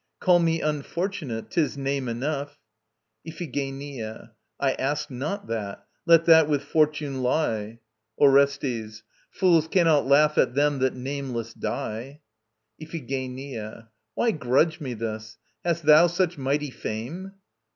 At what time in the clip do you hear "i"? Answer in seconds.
4.59-4.71